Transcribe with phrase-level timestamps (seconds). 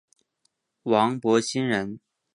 [0.81, 1.99] 王柏心人。